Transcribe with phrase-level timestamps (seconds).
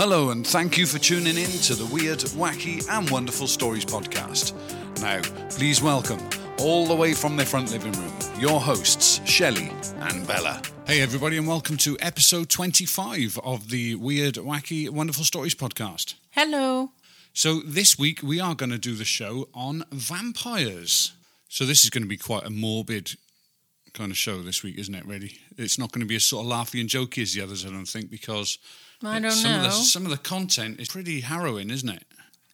[0.00, 4.54] Hello, and thank you for tuning in to the Weird, Wacky, and Wonderful Stories podcast.
[5.00, 6.20] Now, please welcome,
[6.60, 9.72] all the way from their front living room, your hosts, Shelley
[10.02, 10.62] and Bella.
[10.86, 16.14] Hey, everybody, and welcome to episode 25 of the Weird, Wacky, Wonderful Stories podcast.
[16.30, 16.92] Hello.
[17.32, 21.12] So, this week we are going to do the show on vampires.
[21.48, 23.16] So, this is going to be quite a morbid
[23.94, 25.40] kind of show this week, isn't it, really?
[25.56, 27.70] It's not going to be as sort of laughy and jokey as the others, I
[27.70, 28.58] don't think, because
[29.02, 29.58] I don't some know.
[29.58, 32.04] Of the, some of the content is pretty harrowing, isn't it?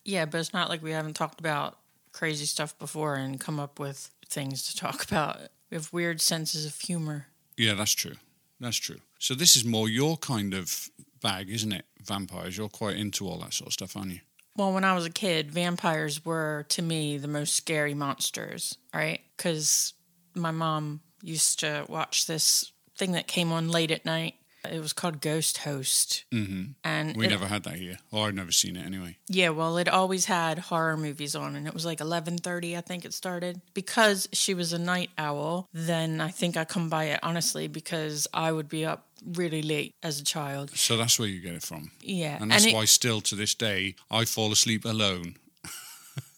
[0.04, 1.78] Yeah, but it's not like we haven't talked about
[2.12, 5.38] crazy stuff before and come up with things to talk about.
[5.70, 7.28] We have weird senses of humor.
[7.56, 8.14] Yeah, that's true.
[8.60, 9.00] That's true.
[9.18, 10.90] So this is more your kind of
[11.22, 11.86] bag, isn't it?
[12.02, 12.56] Vampires.
[12.56, 14.20] You're quite into all that sort of stuff, aren't you?
[14.56, 19.20] Well, when I was a kid, vampires were to me the most scary monsters, right?
[19.36, 19.94] Because
[20.34, 24.34] my mom used to watch this thing that came on late at night.
[24.70, 26.72] It was called Ghost Host, mm-hmm.
[26.82, 29.16] and We it- never had that here, or I've never seen it anyway.
[29.28, 32.76] Yeah, well, it always had horror movies on, and it was like eleven thirty.
[32.76, 35.68] I think it started because she was a night owl.
[35.72, 39.94] Then I think I come by it honestly because I would be up really late
[40.02, 40.70] as a child.
[40.76, 41.90] So that's where you get it from.
[42.02, 45.36] Yeah, And that's it- why, still to this day, I fall asleep alone.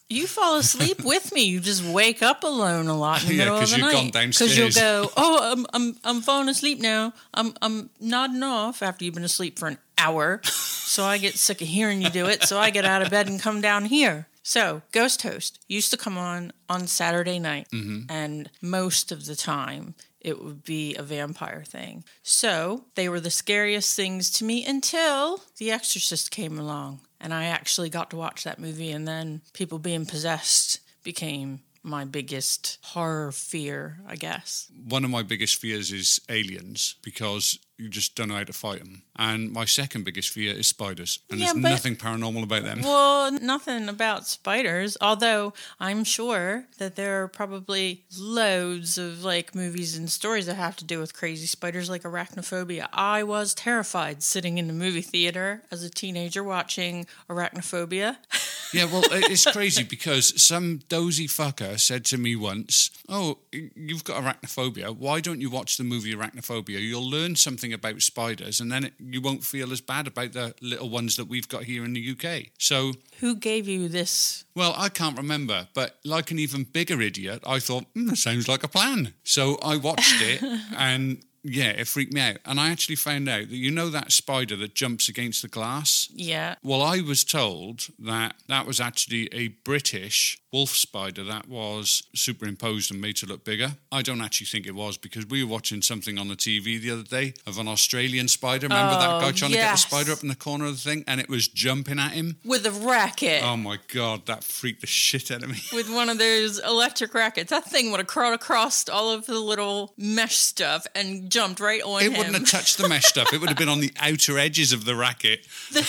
[0.08, 1.42] You fall asleep with me.
[1.44, 3.92] You just wake up alone a lot in the Yeah, middle of the you've night
[3.92, 4.10] gone
[4.56, 7.12] you'll go, "Oh, I'm I'm I'm falling asleep now.
[7.34, 11.60] I'm I'm nodding off after you've been asleep for an hour." so I get sick
[11.60, 12.44] of hearing you do it.
[12.44, 14.28] So I get out of bed and come down here.
[14.42, 18.02] So Ghost Host used to come on on Saturday night, Mm-hmm.
[18.08, 22.04] and most of the time it would be a vampire thing.
[22.22, 27.44] So they were the scariest things to me until The Exorcist came along, and I
[27.44, 28.90] actually got to watch that movie.
[28.90, 34.70] And then people being possessed became my biggest horror fear, I guess.
[34.88, 38.78] One of my biggest fears is aliens because you just don't know how to fight
[38.78, 39.02] them.
[39.16, 41.18] And my second biggest fear is spiders.
[41.30, 42.80] And Yeah, there's nothing paranormal about them.
[42.96, 49.96] Well, nothing about spiders, although I'm sure that there are probably loads of like movies
[49.96, 52.88] and stories that have to do with crazy spiders like arachnophobia.
[52.92, 58.16] I was terrified sitting in the movie theater as a teenager watching arachnophobia.
[58.72, 64.22] Yeah, well, it's crazy because some dozy fucker said to me once, "Oh, you've got
[64.22, 64.94] arachnophobia.
[64.94, 66.80] Why don't you watch the movie Arachnophobia?
[66.80, 70.54] You'll learn something about spiders, and then it, you won't feel as bad about the
[70.60, 74.44] little ones that we've got here in the UK." So, Who gave you this?
[74.54, 78.48] well, I can't remember, but like an even bigger idiot, I thought, mm, that sounds
[78.48, 79.14] like a plan.
[79.24, 80.42] So I watched it,
[80.76, 82.38] and yeah, it freaked me out.
[82.44, 86.08] And I actually found out that you know that spider that jumps against the glass.
[86.12, 86.56] Yeah.
[86.62, 92.90] Well, I was told that that was actually a British wolf spider that was superimposed
[92.90, 93.72] and made to look bigger.
[93.92, 96.90] I don't actually think it was because we were watching something on the TV the
[96.92, 98.66] other day of an Australian spider.
[98.66, 100.90] Remember that Oh, guy trying to get the spider up in the corner of the
[100.90, 102.36] thing and it was jumping at him?
[102.42, 103.42] With a racket.
[103.44, 105.58] Oh my God, that freaked the shit out of me.
[105.74, 107.50] with one of those electric rackets.
[107.50, 111.82] That thing would have crawled across all of the little mesh stuff and jumped right
[111.82, 112.16] on It him.
[112.16, 113.30] wouldn't have touched the mesh stuff.
[113.34, 115.46] It would have been on the outer edges of the racket.
[115.72, 115.82] the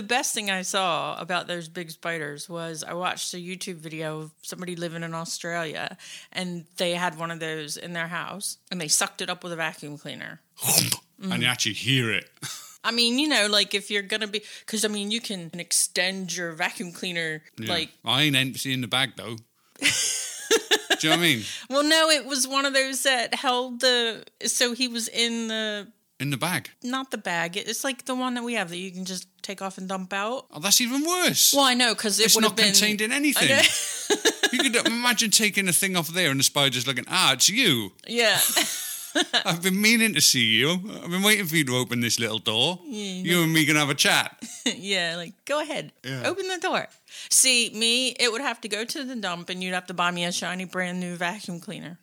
[0.00, 4.30] best thing I saw about those big spiders was I watched a YouTube video of
[4.40, 5.98] somebody living in Australia
[6.32, 9.52] and they had one of those in their house and they sucked it up with
[9.52, 10.40] a vacuum cleaner.
[11.30, 12.28] And you actually hear it.
[12.82, 16.34] I mean, you know, like if you're gonna be, because I mean, you can extend
[16.36, 17.68] your vacuum cleaner, Yeah.
[17.70, 19.36] like, I ain't empty in the bag though.
[19.80, 19.86] Do
[21.08, 21.42] you know what I mean?
[21.70, 25.88] well, no, it was one of those that held the, so he was in the,
[26.22, 26.70] In the bag.
[26.84, 29.60] not the bag, it's like the one that we have that you can just take
[29.60, 30.46] off and dump out.
[30.52, 31.52] Oh, that's even worse.
[31.52, 32.66] Well, I know, because it it's not been.
[32.66, 33.48] contained in anything.
[34.52, 37.92] you could imagine taking a thing off there and the spider's looking, ah, it's you.
[38.06, 38.38] yeah.
[39.44, 40.70] I've been meaning to see you.
[41.04, 42.78] I've been waiting for you to open this little door.
[42.86, 44.42] you and me can have a chat.
[44.76, 46.22] yeah, like go ahead, Yeah.
[46.24, 46.86] open the door.
[47.30, 50.10] See, me, it would have to go to the dump, and you'd have to buy
[50.10, 51.98] me a shiny brand new vacuum cleaner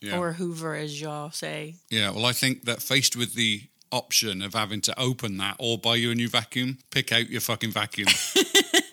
[0.00, 0.18] Yeah.
[0.18, 1.76] or Hoover, as y'all say.
[1.90, 3.62] yeah, well, I think that faced with the
[3.92, 7.40] option of having to open that or buy you a new vacuum, pick out your
[7.40, 8.08] fucking vacuum.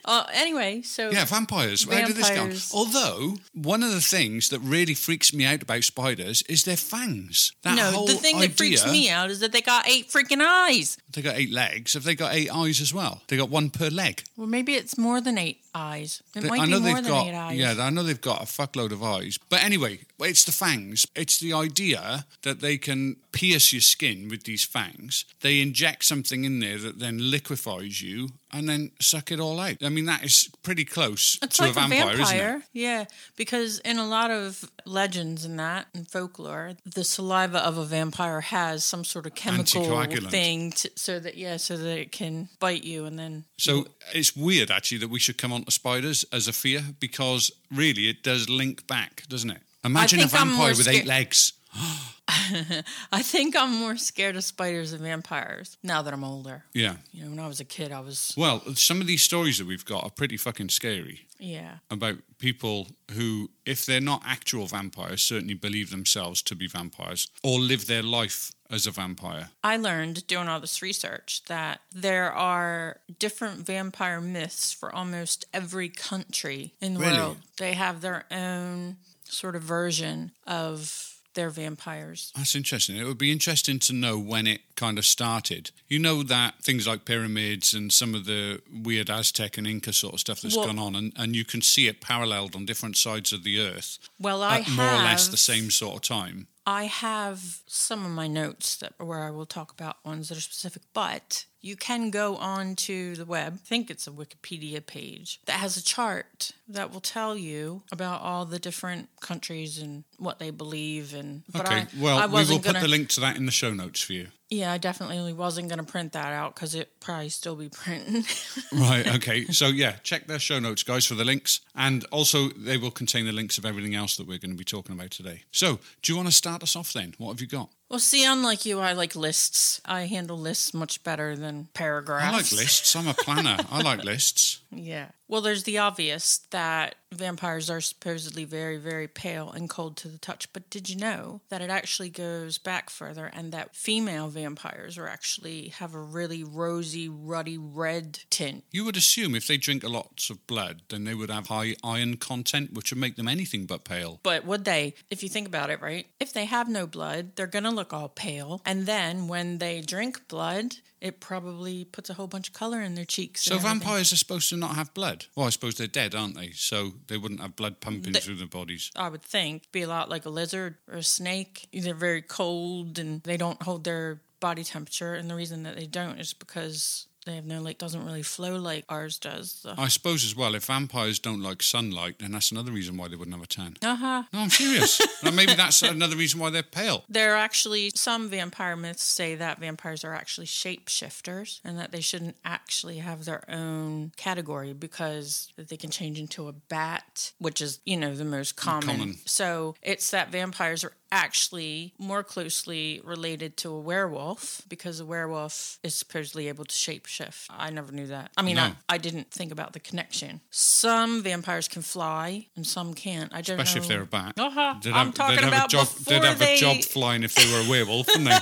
[0.06, 1.86] Uh, anyway, so Yeah, vampires.
[1.90, 2.28] How did this?
[2.28, 2.72] Vampires.
[2.74, 7.54] Although one of the things that really freaks me out about spiders is their fangs.
[7.64, 10.98] That no, the thing that freaks me out is that they got eight freaking eyes.
[11.14, 11.94] They got eight legs.
[11.94, 13.22] Have they got eight eyes as well?
[13.28, 14.24] They got one per leg.
[14.38, 16.22] Well, maybe it's more than eight eyes.
[16.36, 17.58] It They- might I know be more they've than got eight eyes.
[17.58, 19.38] yeah, I know they've got a fuckload of eyes.
[19.50, 21.06] But anyway, it's the fangs.
[21.16, 25.26] It's the idea that they can pierce your skin with these fangs.
[25.42, 29.78] They inject something in there that then liquefies you and then suck it all out.
[29.82, 32.40] I mean, that is pretty close It's to like a vampire, isn't it?
[32.40, 33.06] vampire, yeah.
[33.36, 38.42] Because in a lot of legends and that and folklore, the saliva of a vampire
[38.42, 39.84] has some sort of chemical
[40.30, 44.36] thing, to, so that yeah, so that it can bite you and then So it's
[44.36, 48.24] weird actually that we should come on to spiders as a fear because really it
[48.24, 49.62] does link back, doesn't it?
[49.84, 51.54] Imagine a vampire with eight legs.
[53.12, 56.64] I think I'm more scared of spiders than vampires now that I'm older.
[56.74, 56.96] Yeah.
[57.12, 59.68] You know, when I was a kid, I was Well, some of these stories that
[59.68, 61.80] we've got are pretty fucking scary yeah.
[61.92, 67.60] about people who, if they're not actual vampires, certainly believe themselves to be vampires or
[67.60, 69.50] live their life as a vampire.
[69.64, 75.90] I learned doing all this research that there are different vampire myths for almost every
[75.90, 77.18] country in the Really?
[77.20, 77.38] world.
[77.58, 82.32] They have their own sort of version of their vampires.
[82.36, 82.96] That's interesting.
[82.96, 85.72] It would be interesting to know when it kind of started.
[85.88, 90.14] You know that things like pyramids and some of the weird Aztec and Inca sort
[90.14, 92.98] of stuff that's Well- gone on, and, and you can see it paralleled on different
[92.98, 96.02] sides of the earth Well, I at have more or less the same sort of
[96.04, 96.48] time.
[96.66, 100.42] I have some of my notes that where I will talk about ones that are
[100.42, 103.54] specific, but you can go on to the web.
[103.56, 108.22] I think it's a Wikipedia page that has a chart that will tell you about
[108.22, 112.58] all the different countries and what they believe and Okay, I, well, I we will
[112.58, 114.28] put gonna, the link to that in the show notes for you.
[114.50, 118.24] Yeah, I definitely wasn't going to print that out because it probably still be printing.
[118.72, 119.46] Right, okay.
[119.46, 121.62] So, yeah, check their show notes, guys, for the links.
[121.76, 124.64] And also, they will contain the links of everything else that we're going to be
[124.64, 125.44] talking about today.
[125.52, 127.14] So, do you want to start us off then?
[127.18, 127.70] What have you got?
[127.94, 129.80] well, see, unlike you, I like lists.
[129.86, 132.26] I handle lists much better than paragraphs.
[132.26, 132.96] I like lists.
[132.96, 133.58] I'm a planner.
[133.70, 134.62] I like lists.
[134.76, 135.10] Yeah.
[135.34, 140.18] Well, there's the obvious that vampires are supposedly very, very pale and cold to the
[140.18, 140.52] touch.
[140.54, 145.08] But did you know that it actually goes back further and that female vampires are
[145.08, 148.64] actually have a really rosy, ruddy red tint?
[148.72, 151.76] You would assume if they drink a lot of blood, then they would have high
[151.84, 154.20] iron content, which would make them anything but pale.
[154.24, 156.08] But would they, if you think about it, right?
[156.20, 158.62] If they have no blood, they're going to look all pale.
[158.66, 162.96] And then when they drink blood, it probably puts a whole bunch of color in
[162.96, 163.44] their cheeks.
[163.44, 165.26] So vampires are supposed to not have blood.
[165.36, 166.52] Well, I suppose they're dead, aren't they?
[166.52, 168.92] So they wouldn't have blood pumping They- through their bodies.
[168.96, 171.68] I would think, be a lot like a lizard or a snake.
[171.74, 175.14] They're very cold and they don't hold their body temperature.
[175.14, 178.56] And the reason that they don't is because they have no like doesn't really flow
[178.58, 179.52] like ours does.
[179.52, 179.74] So.
[179.78, 183.16] I suppose as well, if vampires don't like sunlight, then that's another reason why they
[183.16, 183.76] wouldn't have a tan.
[183.82, 184.24] Uh-huh.
[184.32, 185.02] No, I'm serious.
[185.24, 187.04] maybe that's another reason why they're pale.
[187.10, 192.02] There are actually some vampire myths say that vampires are actually shapeshifters and that they
[192.02, 197.80] shouldn't actually have their own category because they can change into a bat, which is,
[197.86, 198.98] you know, the most common.
[198.98, 199.16] Common.
[199.26, 205.78] So it's that vampires are actually more closely related to a werewolf because a werewolf
[205.84, 207.46] is supposedly able to shapeshift.
[207.52, 208.32] I never knew that.
[208.36, 208.64] I mean, No.
[208.64, 210.42] I, I didn't think about the connection.
[210.50, 213.32] Some vampires can fly and some can't.
[213.34, 213.84] I don't Especially know.
[213.84, 214.34] if they're a bat.
[214.40, 214.76] Uh-huh.
[214.82, 216.78] They'd I'm have, talking they'd have about a job, before They'd have they- a job
[216.84, 218.40] flying if they were a werewolf, wouldn't they?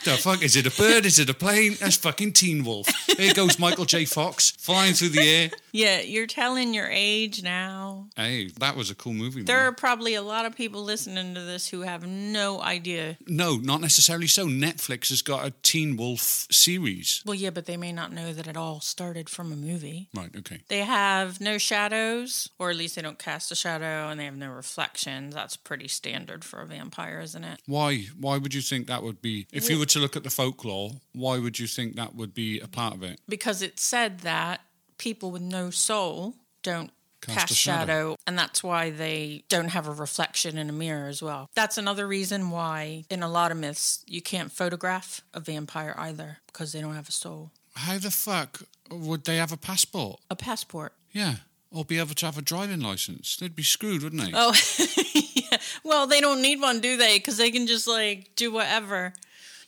[0.04, 0.42] the fuck?
[0.42, 1.04] Is it a bird?
[1.04, 1.76] Is it a plane?
[1.78, 2.88] That's fucking Teen Wolf.
[3.18, 4.06] Here goes Michael J.
[4.06, 5.50] Fox flying through the air.
[5.72, 8.06] Yeah, you're telling your age now.
[8.16, 9.42] Hey, that was a cool movie.
[9.42, 9.66] There man.
[9.66, 13.18] are probably a lot of people listening to this who have no idea.
[13.26, 14.46] No, not necessarily so.
[14.46, 17.22] Netflix has got a Teen Wolf series.
[17.26, 20.08] Well, yeah, but they may not know that it all started from a movie.
[20.14, 20.60] Right, okay.
[20.68, 24.36] They have no shadows, or at least they don't cast a shadow, and they have
[24.36, 25.34] no reflections.
[25.34, 27.60] That's pretty standard for a vampire, isn't it?
[27.66, 28.06] Why?
[28.18, 29.46] Why would you think that would be?
[29.52, 32.60] If you were to look at the folklore, why would you think that would be
[32.60, 33.20] a part of it?
[33.28, 34.60] Because it said that
[34.98, 36.90] people with no soul don't
[37.26, 37.80] Cast cast, shadow.
[37.86, 38.16] shadow.
[38.26, 41.48] and that's why they don't have a reflection in a mirror as well.
[41.54, 46.38] That's another reason why, in a lot of myths, you can't photograph a vampire either
[46.46, 47.50] because they don't have a soul.
[47.76, 50.20] How the fuck would they have a passport?
[50.30, 50.92] A passport.
[51.12, 51.36] Yeah,
[51.70, 53.36] or be able to have a driving license?
[53.36, 54.30] They'd be screwed, wouldn't they?
[54.34, 54.54] Oh,
[55.34, 55.58] yeah.
[55.82, 57.18] Well, they don't need one, do they?
[57.18, 59.12] Because they can just like do whatever.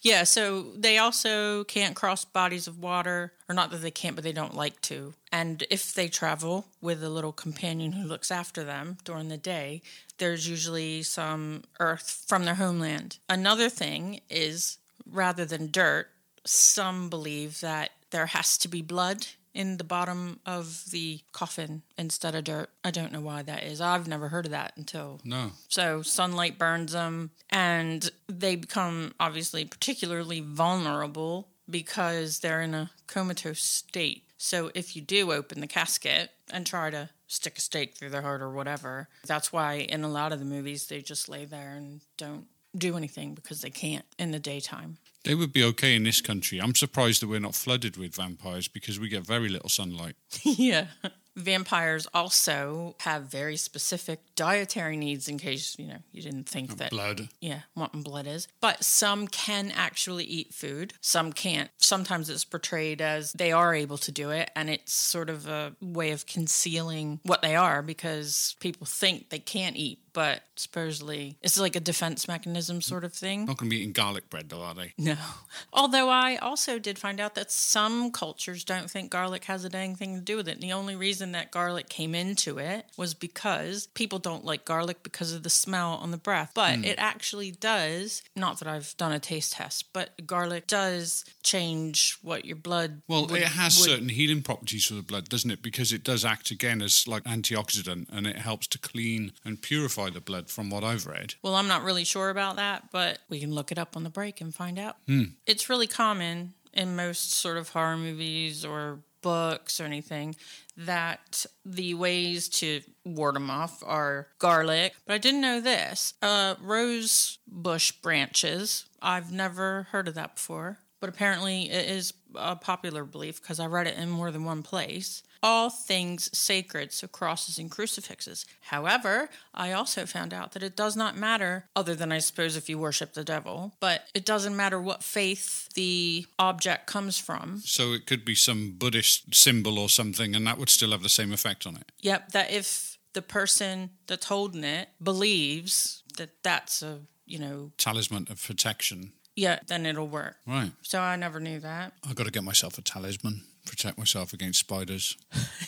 [0.06, 4.22] Yeah, so they also can't cross bodies of water, or not that they can't, but
[4.22, 5.14] they don't like to.
[5.32, 9.82] And if they travel with a little companion who looks after them during the day,
[10.18, 13.18] there's usually some earth from their homeland.
[13.28, 14.78] Another thing is
[15.10, 16.06] rather than dirt,
[16.44, 22.34] some believe that there has to be blood in the bottom of the coffin instead
[22.34, 22.68] of dirt.
[22.84, 23.80] I don't know why that is.
[23.80, 25.52] I've never heard of that until No.
[25.68, 33.62] so sunlight burns them and they become obviously particularly vulnerable because they're in a comatose
[33.62, 34.25] state.
[34.38, 38.22] So if you do open the casket and try to stick a stake through their
[38.22, 41.75] heart or whatever, that's why in a lot of the movies they just lay there
[41.75, 42.46] and don't
[42.76, 44.98] do anything because they can't in the daytime.
[45.26, 46.61] They would be okay in this country.
[46.61, 50.14] I'm surprised that we're not flooded with vampires because we get very little sunlight.
[50.45, 50.87] yeah.
[51.36, 56.90] Vampires also have very specific dietary needs in case, you know, you didn't think that
[56.90, 57.28] Blood.
[57.40, 58.48] yeah, wanting blood is.
[58.60, 61.70] But some can actually eat food, some can't.
[61.76, 65.74] Sometimes it's portrayed as they are able to do it, and it's sort of a
[65.80, 71.58] way of concealing what they are because people think they can't eat, but supposedly it's
[71.58, 73.44] like a defense mechanism sort of thing.
[73.44, 74.94] Not going to be eating garlic bread, though, are they?
[74.98, 75.16] No.
[75.72, 79.94] Although I also did find out that some cultures don't think garlic has a dang
[79.96, 80.52] thing to do with it.
[80.54, 85.02] And the only reason that garlic came into it was because people don't like garlic
[85.02, 86.52] because of the smell on the breath.
[86.54, 92.18] But it actually does, not that I've done a taste test, but garlic does change
[92.23, 93.02] what your blood.
[93.09, 95.62] Well, would- it has would- certain healing properties for the blood, doesn't it?
[95.62, 100.11] Because it does act again as like antioxidant, and it helps to clean and purify
[100.11, 100.50] the blood.
[100.50, 103.73] From what I've read, Well, I'm not really sure about that, but we can look
[103.73, 104.97] it up on the break and find out.
[105.06, 105.25] Hmm.
[105.47, 110.37] It's really common in most sort of horror movies or books or anything
[110.76, 114.95] that the ways to ward them off are garlic.
[115.04, 116.14] But I didn't know this.
[116.23, 118.87] Uh, rose bush branches.
[119.02, 120.78] I've never heard of that before.
[121.00, 124.62] But apparently, it is a popular belief because I read it in more than one
[124.62, 125.25] place.
[125.48, 128.44] All things sacred, so crosses and crucifixes.
[128.62, 132.68] However, I also found out that it does not matter, other than I suppose if
[132.68, 137.60] you worship the devil, but it doesn't matter what faith the object comes from.
[137.64, 141.08] so it could be some Buddhist symbol or something, and that would still have the
[141.20, 141.92] same effect on it.
[142.00, 148.26] Yep, that if the person that's holding it believes that that's a, you know, Talisman
[148.30, 149.12] of protection.
[149.36, 150.36] yeah, then it'll work.
[150.46, 150.72] Right.
[150.82, 151.92] So I never knew that.
[152.08, 155.16] I've got to get myself a talisman, protect myself against spiders.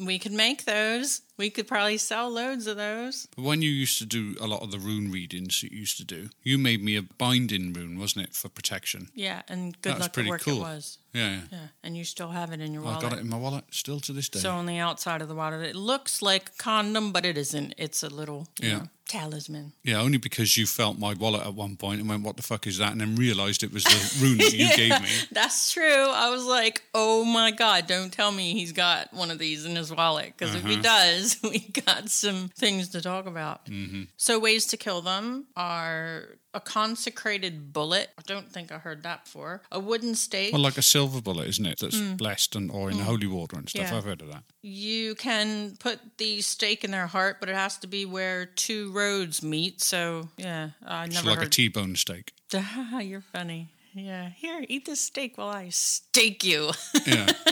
[0.00, 1.22] We could make those.
[1.38, 3.26] We could probably sell loads of those.
[3.34, 5.96] But when you used to do a lot of the rune readings that you used
[5.96, 9.08] to do, you made me a binding rune, wasn't it, for protection?
[9.12, 10.58] Yeah, and good That luck pretty at work cool.
[10.58, 10.98] it was.
[11.12, 11.40] Yeah, yeah.
[11.50, 12.98] Yeah, and you still have it in your wallet.
[12.98, 14.38] I got it in my wallet still to this day.
[14.38, 17.74] So on the outside of the wallet, it looks like a condom, but it isn't.
[17.76, 18.78] It's a little you Yeah.
[18.78, 19.72] know, talisman.
[19.82, 22.66] yeah, only because you felt my wallet at one point and went, "What the fuck
[22.66, 25.08] is that?" and then realised it was the rune that you gave me.
[25.32, 26.06] That's true.
[26.10, 29.74] I was like, oh my God, don't tell me he's got one of these in
[29.74, 30.34] his wallet.
[30.36, 30.82] Because if he Uh-huh.
[30.82, 33.66] does, we got some things to talk about.
[33.66, 34.02] Mm-hmm.
[34.16, 38.08] So, ways to kill them are a consecrated bullet.
[38.18, 39.62] I don't think I heard that before.
[39.70, 40.52] A wooden stake.
[40.52, 41.78] Well, like a silver bullet, isn't it?
[41.78, 43.86] That's blessed and or in holy water and stuff.
[43.86, 43.90] Mm.
[43.90, 43.96] Yeah.
[43.98, 44.42] I've heard of that.
[44.62, 48.90] you can put the stake in their heart, but it has to be where two
[48.92, 49.80] roads meet.
[49.82, 51.52] So, yeah, I It's never like a heard.
[51.52, 52.32] T-bone steak.
[53.00, 53.68] You're funny.
[53.94, 54.30] Yeah.
[54.30, 56.70] Here, eat this steak while I stake you.
[57.06, 57.32] Yeah.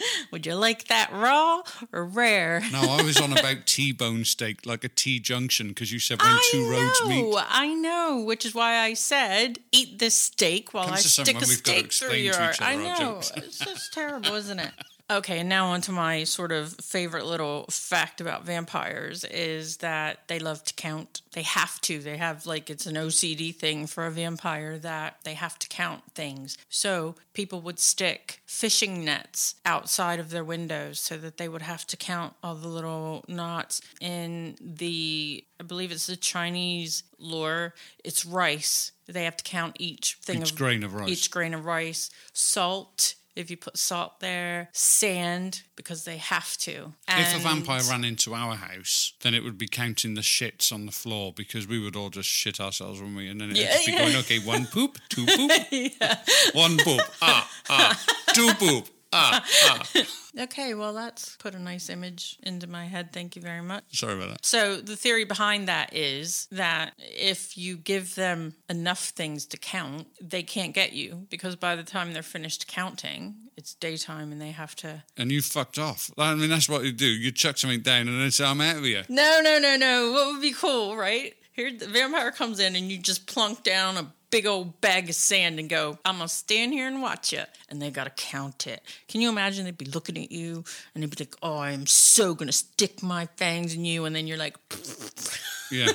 [0.32, 1.62] Would you like that raw
[1.92, 2.62] or rare?
[2.72, 6.38] no, I was on about T-bone steak, like a T junction, because you said when
[6.50, 7.22] two roads I meet.
[7.22, 11.36] know, I know, which is why I said eat this steak while Comes I stick
[11.36, 12.52] a when we've got to steak through your.
[12.60, 14.72] I know it's just terrible, isn't it?
[15.10, 20.28] Okay, and now on to my sort of favorite little fact about vampires is that
[20.28, 21.22] they love to count.
[21.32, 21.98] They have to.
[21.98, 26.02] They have like it's an OCD thing for a vampire that they have to count
[26.14, 26.58] things.
[26.68, 31.86] So people would stick fishing nets outside of their windows so that they would have
[31.86, 37.74] to count all the little knots in the I believe it's the Chinese lore.
[38.04, 38.92] It's rice.
[39.06, 41.08] They have to count each thing Each of grain of rice.
[41.08, 42.10] Each grain of rice.
[42.34, 43.14] Salt.
[43.36, 46.94] If you put salt there, sand because they have to.
[47.08, 50.86] If a vampire ran into our house, then it would be counting the shits on
[50.86, 53.28] the floor because we would all just shit ourselves, wouldn't we?
[53.28, 53.98] And then it'd Yeah, be yeah.
[53.98, 55.52] going, okay, one poop, two poop,
[56.52, 58.04] one poop, ah, ah,
[58.34, 60.06] two poop, ah, ah.
[60.40, 63.12] Okay, well, that's put a nice image into my head.
[63.12, 63.84] Thank you very much.
[63.98, 64.46] Sorry about that.
[64.46, 70.06] So, the theory behind that is that if you give them enough things to count,
[70.20, 74.52] they can't get you because by the time they're finished counting, it's daytime and they
[74.52, 75.02] have to.
[75.16, 76.12] And you fucked off.
[76.16, 77.06] I mean, that's what you do.
[77.06, 79.04] You chuck something down and then say, I'm out of here.
[79.08, 80.12] No, no, no, no.
[80.12, 81.34] What would be cool, right?
[81.58, 85.16] Here, the vampire comes in and you just plunk down a big old bag of
[85.16, 87.42] sand and go, I'm going to stand here and watch you.
[87.68, 88.80] And they got to count it.
[89.08, 90.62] Can you imagine they'd be looking at you
[90.94, 94.04] and they'd be like, oh, I'm so going to stick my fangs in you.
[94.04, 94.56] And then you're like,
[95.72, 95.88] Yeah.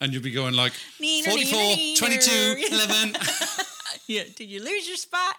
[0.00, 3.16] And you'll be going like Neener, 44, neener, 22, 11.
[4.06, 5.36] yeah, did you lose your spot?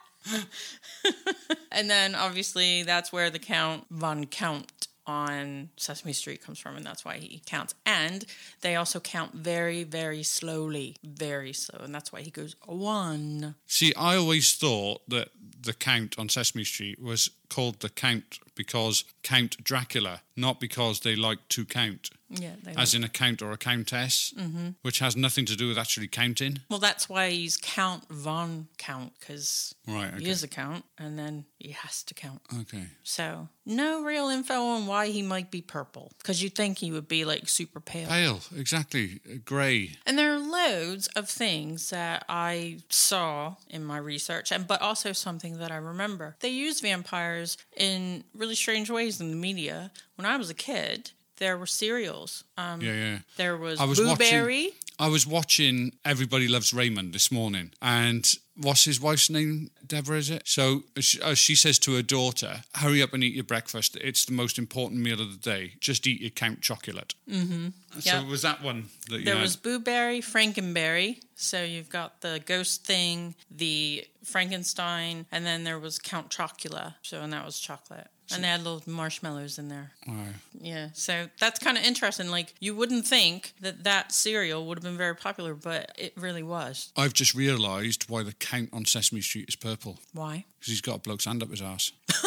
[1.71, 6.85] and then obviously that's where the Count von Count on Sesame Street comes from, and
[6.85, 7.73] that's why he counts.
[7.85, 8.25] And
[8.61, 13.55] they also count very, very slowly, very slow, and that's why he goes one.
[13.65, 15.29] See, I always thought that
[15.61, 21.15] the Count on Sesame Street was called the Count because Count Dracula, not because they
[21.15, 22.09] like to count.
[22.39, 24.69] Yeah, as in a count or a countess, mm-hmm.
[24.81, 26.59] which has nothing to do with actually counting.
[26.69, 30.13] Well, that's why he's Count von Count because Right.
[30.17, 32.41] he is a count, and then he has to count.
[32.61, 32.85] Okay.
[33.03, 37.07] So no real info on why he might be purple because you'd think he would
[37.07, 38.07] be like super pale.
[38.07, 39.19] Pale, exactly.
[39.43, 39.97] Grey.
[40.05, 45.11] And there are loads of things that I saw in my research, and but also
[45.11, 46.35] something that I remember.
[46.39, 49.91] They use vampires in really strange ways in the media.
[50.15, 51.11] When I was a kid,
[51.41, 52.43] there were cereals.
[52.57, 53.17] Um, Yeah, yeah.
[53.35, 58.23] There was, I was Boo watching- I was watching Everybody Loves Raymond this morning, and
[58.55, 59.71] what's his wife's name?
[59.87, 60.43] Deborah, is it?
[60.45, 63.95] So she, uh, she says to her daughter, "Hurry up and eat your breakfast.
[63.99, 65.73] It's the most important meal of the day.
[65.79, 67.69] Just eat your Count Chocula." Mm-hmm.
[67.99, 68.23] So Yeah.
[68.23, 69.41] was that one that you There had?
[69.41, 71.19] was Boo Berry, Frankenberry.
[71.35, 76.93] So you've got the ghost thing, the Frankenstein, and then there was Count Chocula.
[77.01, 78.07] So and that was chocolate.
[78.33, 79.91] And they had little marshmallows in there.
[80.07, 80.15] Wow.
[80.59, 82.29] Yeah, so that's kind of interesting.
[82.29, 86.43] Like, you wouldn't think that that cereal would have been very popular, but it really
[86.43, 86.91] was.
[86.95, 90.45] I've just realised why the Count on Sesame Street is purple Why?
[90.59, 91.91] because he's got a bloke's hand up his ass.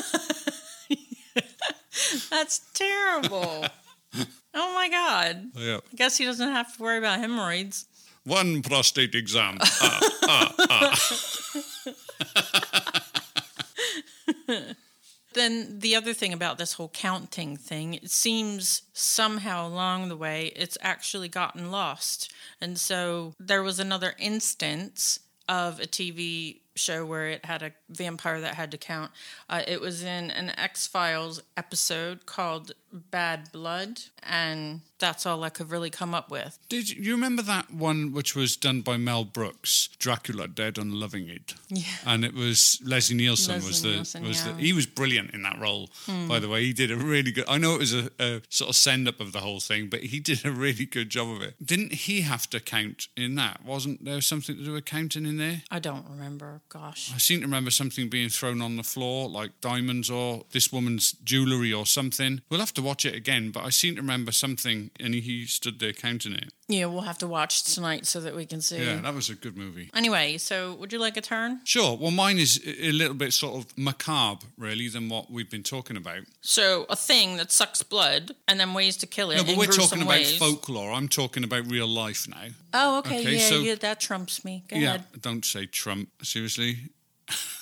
[2.31, 3.65] That's terrible.
[4.55, 5.51] oh my God.
[5.55, 5.79] Yeah.
[5.93, 7.87] I guess he doesn't have to worry about hemorrhoids.
[8.25, 9.59] One prostate exam.
[10.27, 10.97] Ah,
[15.35, 20.53] Then the other thing about this whole counting thing, it seems somehow along the way
[20.57, 22.33] it's actually gotten lost.
[22.61, 28.41] And so there was another instance of a TV show where it had a vampire
[28.41, 29.11] that had to count.
[29.49, 35.51] Uh, it was in an X Files episode called Bad Blood, and that's all I
[35.51, 36.59] could really come up with.
[36.69, 40.95] Did you, you remember that one which was done by Mel Brooks, Dracula Dead and
[40.95, 41.55] Loving It?
[41.69, 41.85] Yeah.
[42.07, 44.53] And it was Leslie Nielsen was the Nielsen, was yeah.
[44.53, 44.57] Hmm.
[44.59, 45.91] the he was brilliant in that role.
[46.29, 47.45] By the way, he did a really good.
[47.49, 50.01] I know it was a, a sort of send up of the whole thing, but
[50.01, 51.55] he did a really good job of it.
[51.65, 53.65] Didn't he have to count in that?
[53.65, 55.63] Wasn't there something to do with counting in there?
[55.71, 56.63] I don't remember.
[56.69, 57.13] Gosh.
[57.15, 61.13] I seem to remember something being thrown on the floor, like diamonds or this woman's
[61.13, 62.43] jewellery or something.
[62.49, 65.79] We'll have to watch it again, but I seem to remember something, and he stood
[65.81, 66.53] there counting it.
[66.69, 68.79] Yeah, we'll have to watch tonight so that we can see.
[68.85, 69.91] Yeah, that was a good movie.
[69.95, 71.61] Anyway, so would you like a turn?
[71.65, 71.97] Sure.
[71.97, 75.97] Well, mine is a little bit sort of macabre, really, than what we've been talking
[75.97, 76.21] about.
[76.41, 79.37] So a thing that sucks blood and then ways to kill it.
[79.37, 80.37] No, but we're talking about ways.
[80.39, 80.93] folklore.
[80.93, 82.47] I'm talking about real life now.
[82.73, 84.65] Oh, okay, Okay, yeah, so- yeah, that trumps me.
[84.69, 84.89] Go Yeah.
[84.95, 85.05] ahead.
[85.21, 86.09] Don't say Trump.
[86.23, 86.79] Seriously.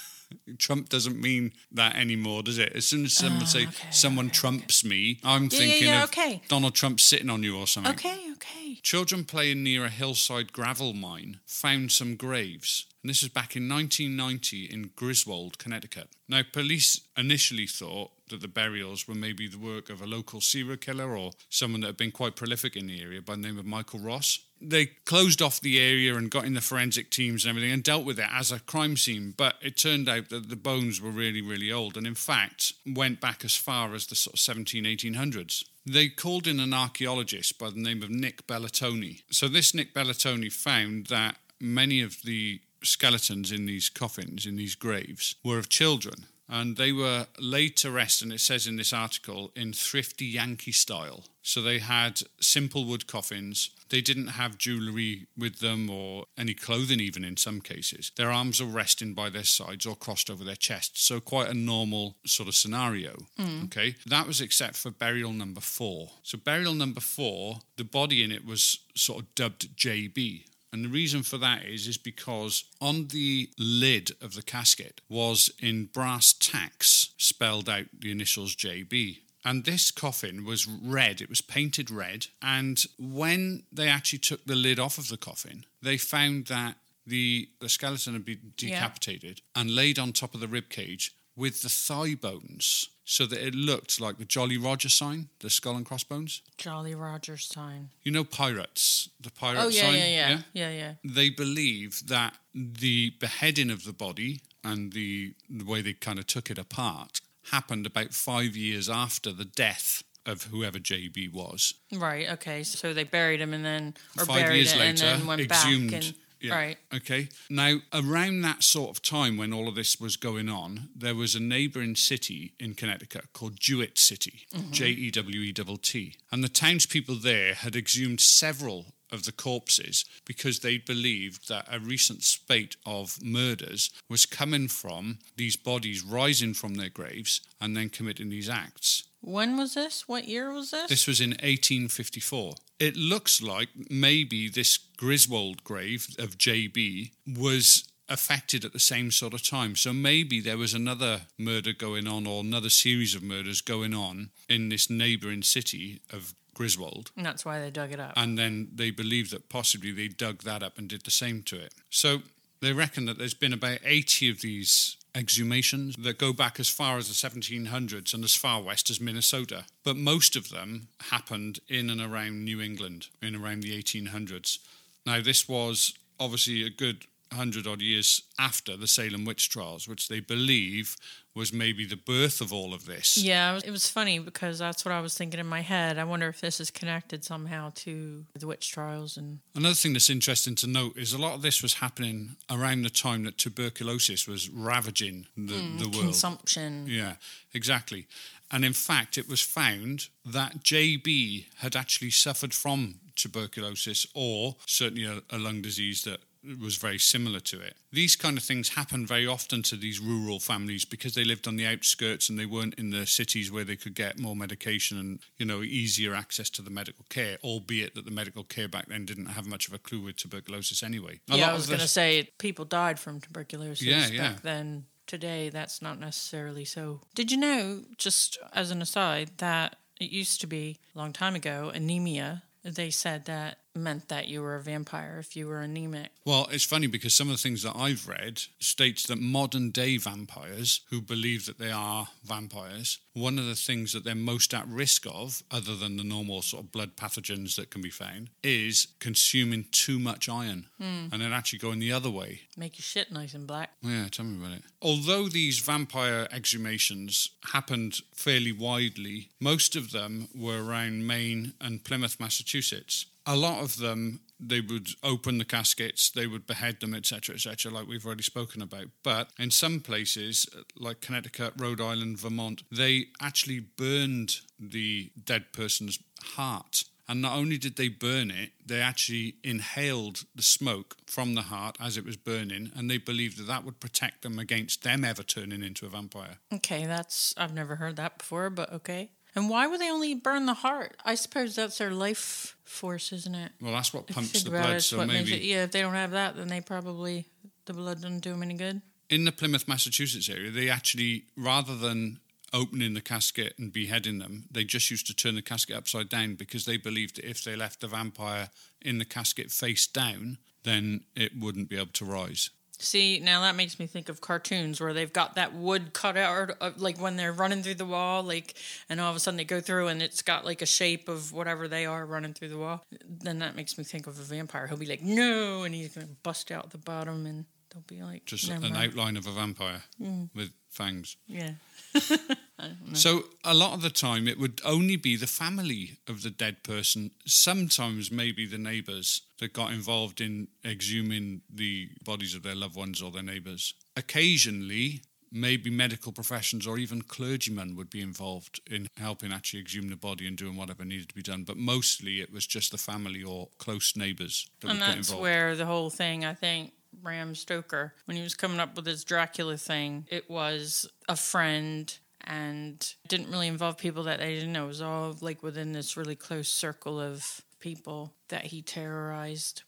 [0.58, 2.72] Trump doesn't mean that anymore, does it?
[2.74, 5.88] As soon as someone say Ah, okay, someone okay, trumps me, I'm Yeah, yeah, thinking
[5.88, 6.42] yeah, of okay.
[6.48, 7.92] Donald Trump sitting on you or something.
[7.92, 8.78] Okay, okay.
[8.82, 12.86] Children playing near a hillside gravel mine found some graves.
[13.02, 16.08] And this was back in 1990 in Griswold, Connecticut.
[16.28, 20.76] Now, police initially thought that the burials were maybe the work of a local serial
[20.76, 23.66] killer or someone that had been quite prolific in the area by the name of
[23.66, 24.38] Michael Ross.
[24.60, 28.04] They closed off the area and got in the forensic teams and everything and dealt
[28.04, 29.34] with it as a crime scene.
[29.36, 33.20] But it turned out that the bones were really, really old and, in fact, went
[33.20, 35.64] back as far as the sort of 17, 1800s.
[35.84, 39.22] They called in an archaeologist by the name of Nick Bellantoni.
[39.32, 44.74] So, this Nick Bellantoni found that many of the skeletons in these coffins, in these
[44.74, 46.26] graves, were of children.
[46.48, 50.72] And they were laid to rest, and it says in this article, in thrifty Yankee
[50.72, 51.24] style.
[51.42, 53.70] So they had simple wood coffins.
[53.88, 58.12] They didn't have jewellery with them or any clothing, even in some cases.
[58.16, 61.02] Their arms were resting by their sides or crossed over their chests.
[61.02, 63.16] So quite a normal sort of scenario.
[63.38, 63.64] Mm.
[63.64, 63.96] Okay.
[64.06, 66.10] That was except for burial number four.
[66.22, 70.44] So burial number four, the body in it was sort of dubbed JB.
[70.72, 75.50] And the reason for that is is because on the lid of the casket was
[75.60, 79.18] in brass tacks spelled out the initials JB.
[79.44, 82.28] And this coffin was red, it was painted red.
[82.40, 87.48] And when they actually took the lid off of the coffin, they found that the,
[87.60, 88.68] the skeleton had been Yeah.
[88.76, 93.44] decapitated and laid on top of the rib cage with the thigh bones so that
[93.44, 96.42] it looked like the Jolly Roger sign, the skull and crossbones.
[96.56, 97.90] Jolly Roger sign.
[98.02, 99.94] You know pirates, the pirate Oh yeah, sign?
[99.94, 100.92] yeah, yeah, yeah, yeah.
[101.04, 106.26] they believe that the beheading of the body and the, the way they kind of
[106.26, 111.74] took it apart happened about five years after the death of whoever JB was.
[111.92, 112.30] Right.
[112.30, 112.62] Okay.
[112.62, 115.40] So they buried him and then or five buried years it later, and then went
[115.40, 115.90] exhumed.
[115.90, 116.54] back and yeah.
[116.54, 116.78] right.
[116.94, 117.28] Okay.
[117.48, 121.34] Now, around that sort of time when all of this was going on, there was
[121.34, 124.72] a neighbouring city in Connecticut called Jewett City, mm-hmm.
[124.72, 126.14] J E W E T T.
[126.30, 131.78] And the townspeople there had exhumed several of the corpses because they believed that a
[131.78, 137.88] recent spate of murders was coming from these bodies rising from their graves and then
[137.88, 139.04] committing these acts.
[139.20, 140.08] When was this?
[140.08, 140.88] What year was this?
[140.88, 142.54] This was in 1854.
[142.80, 149.32] It looks like maybe this Griswold grave of JB was affected at the same sort
[149.32, 149.76] of time.
[149.76, 154.30] So maybe there was another murder going on or another series of murders going on
[154.48, 157.10] in this neighbouring city of Griswold.
[157.16, 158.12] And that's why they dug it up.
[158.16, 161.58] And then they believe that possibly they dug that up and did the same to
[161.58, 161.74] it.
[161.90, 162.18] So
[162.60, 166.96] they reckon that there's been about 80 of these exhumations that go back as far
[166.96, 169.64] as the 1700s and as far west as Minnesota.
[169.84, 174.58] But most of them happened in and around New England in around the 1800s.
[175.04, 180.08] Now, this was obviously a good hundred odd years after the Salem witch trials, which
[180.08, 180.96] they believe
[181.34, 183.16] was maybe the birth of all of this.
[183.16, 185.98] Yeah, it was, funny because that's what I was thinking in my head.
[185.98, 190.10] I wonder if this is connected somehow to the witch trials and Another thing that's
[190.10, 194.28] interesting to note is a lot of this was happening around the time that tuberculosis
[194.28, 196.04] was ravaging the, hmm, the world.
[196.04, 196.86] consumption.
[196.86, 197.14] Yeah,
[197.54, 198.06] exactly.
[198.50, 205.04] And in fact, it was found that JB had actually suffered from tuberculosis or certainly
[205.04, 206.20] a, a lung disease that
[206.60, 207.74] was very similar to it.
[207.92, 211.56] These kind of things happen very often to these rural families because they lived on
[211.56, 215.20] the outskirts and they weren't in the cities where they could get more medication and,
[215.36, 219.04] you know, easier access to the medical care, albeit that the medical care back then
[219.04, 221.20] didn't have much of a clue with tuberculosis anyway.
[221.30, 224.34] A yeah, I was going to say people died from tuberculosis Yeah, back yeah.
[224.42, 224.86] then.
[225.08, 227.00] Today, that's not necessarily so.
[227.14, 231.34] Did you know, just as an aside, that it used to be a long time
[231.34, 236.10] ago, anemia, they said that meant that you were a vampire if you were anemic.
[236.24, 239.96] Well, it's funny because some of the things that I've read states that modern day
[239.96, 244.66] vampires who believe that they are vampires, one of the things that they're most at
[244.68, 248.88] risk of, other than the normal sort of blood pathogens that can be found, is
[248.98, 251.06] consuming too much iron hmm.
[251.12, 252.42] and then actually going the other way.
[252.56, 253.70] Make your shit nice and black.
[253.82, 254.62] Yeah, tell me about it.
[254.80, 262.18] Although these vampire exhumations happened fairly widely, most of them were around Maine and Plymouth,
[262.20, 263.06] Massachusetts.
[263.26, 267.70] A lot of them, they would open the caskets, they would behead them, etc., etc.,
[267.70, 268.86] like we've already spoken about.
[269.04, 275.98] But in some places, like Connecticut, Rhode Island, Vermont, they actually burned the dead person's
[276.34, 276.84] heart.
[277.08, 281.76] And not only did they burn it, they actually inhaled the smoke from the heart
[281.80, 285.22] as it was burning, and they believed that that would protect them against them ever
[285.22, 286.38] turning into a vampire.
[286.52, 289.10] Okay, that's, I've never heard that before, but okay.
[289.34, 290.96] And why would they only burn the heart?
[291.04, 293.52] I suppose that's their life force, isn't it?
[293.60, 295.94] Well, that's what pumps the about it, blood, so maybe it- yeah, if they don't
[295.94, 297.26] have that, then they probably,
[297.64, 298.82] the blood doesn't do them any good.
[299.10, 302.18] in the Plymouth, Massachusetts area, they actually, rather than
[302.54, 306.34] opening the casket and beheading them, they just used to turn the casket upside down
[306.34, 311.04] because they believed that if they left the vampire in the casket face down, then
[311.16, 312.50] it wouldn't be able to rise.
[312.82, 316.50] See, now that makes me think of cartoons where they've got that wood cut out,
[316.60, 318.54] of, like when they're running through the wall, like,
[318.88, 321.32] and all of a sudden they go through and it's got like a shape of
[321.32, 322.84] whatever they are running through the wall.
[323.06, 324.66] Then that makes me think of a vampire.
[324.66, 328.02] He'll be like, no, and he's going to bust out the bottom and they'll be
[328.02, 328.76] like, Just an mind.
[328.76, 330.28] outline of a vampire mm.
[330.34, 331.16] with fangs.
[331.26, 331.52] Yeah.
[332.94, 336.62] So a lot of the time, it would only be the family of the dead
[336.62, 337.10] person.
[337.26, 343.02] Sometimes, maybe the neighbours that got involved in exhuming the bodies of their loved ones
[343.02, 343.74] or their neighbours.
[343.96, 349.96] Occasionally, maybe medical professions or even clergymen would be involved in helping actually exhume the
[349.96, 351.42] body and doing whatever needed to be done.
[351.42, 355.08] But mostly, it was just the family or close neighbours that And would get that's
[355.08, 355.22] involved.
[355.22, 359.02] where the whole thing, I think, Bram Stoker, when he was coming up with his
[359.04, 364.64] Dracula thing, it was a friend and didn't really involve people that they didn't know.
[364.64, 369.62] It was all like within this really close circle of people that he terrorized.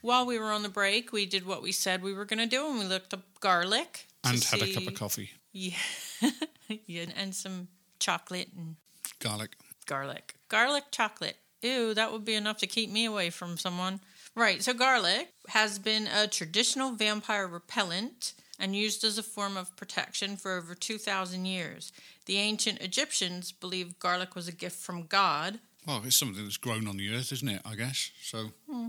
[0.00, 2.46] While we were on the break, we did what we said we were going to
[2.46, 5.74] do, and we looked up garlic and had a cup of coffee, Yeah,
[6.86, 8.76] yeah, and some chocolate and
[9.18, 9.56] garlic.
[9.86, 10.34] garlic.
[10.48, 11.36] Garlic chocolate.
[11.62, 13.98] Ew, that would be enough to keep me away from someone.
[14.36, 19.74] Right, so garlic has been a traditional vampire repellent and used as a form of
[19.76, 21.92] protection for over 2,000 years.
[22.26, 25.60] The ancient Egyptians believed garlic was a gift from God.
[25.86, 27.62] Well, it's something that's grown on the earth, isn't it?
[27.64, 28.50] I guess so.
[28.70, 28.88] Hmm.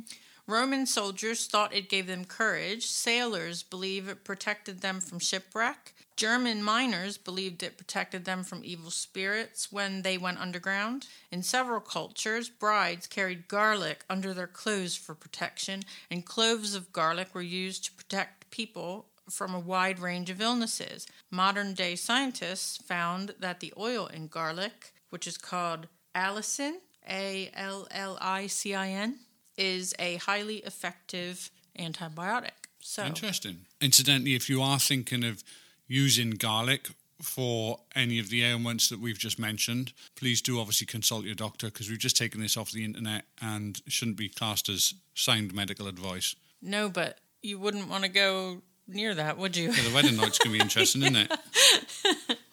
[0.49, 2.87] Roman soldiers thought it gave them courage.
[2.87, 5.93] Sailors believe it protected them from shipwreck.
[6.15, 11.07] German miners believed it protected them from evil spirits when they went underground.
[11.31, 17.35] In several cultures, brides carried garlic under their clothes for protection, and cloves of garlic
[17.35, 21.07] were used to protect people from a wide range of illnesses.
[21.31, 26.75] Modern day scientists found that the oil in garlic, which is called allicin,
[27.07, 29.19] A L L I C I N,
[29.57, 32.51] is a highly effective antibiotic.
[32.79, 33.65] So, Interesting.
[33.81, 35.43] Incidentally, if you are thinking of
[35.87, 36.89] using garlic
[37.21, 41.67] for any of the ailments that we've just mentioned, please do obviously consult your doctor
[41.67, 45.87] because we've just taken this off the internet and shouldn't be classed as sound medical
[45.87, 46.35] advice.
[46.61, 48.61] No, but you wouldn't want to go
[48.93, 49.71] near that, would you?
[49.71, 51.31] Yeah, the wedding night's going to be interesting, isn't it?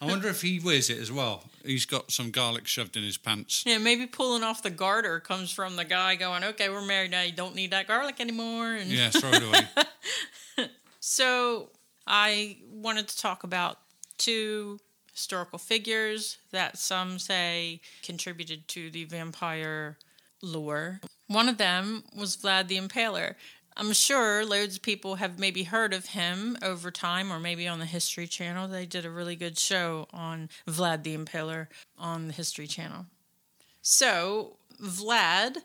[0.01, 1.43] I wonder if he wears it as well.
[1.65, 3.63] He's got some garlic shoved in his pants.
[3.65, 7.21] Yeah, maybe pulling off the garter comes from the guy going, "Okay, we're married now.
[7.23, 9.67] You don't need that garlic anymore." And Yeah, throw it away.
[10.99, 11.69] So
[12.05, 13.79] I wanted to talk about
[14.17, 14.79] two
[15.13, 19.97] historical figures that some say contributed to the vampire
[20.41, 20.99] lore.
[21.27, 23.35] One of them was Vlad the Impaler.
[23.79, 27.77] I'm sure loads of people have maybe heard of him over time, or maybe on
[27.77, 28.67] the History Channel.
[28.67, 33.05] They did a really good show on Vlad the Impaler on the History Channel.
[33.83, 35.57] So, Vlad,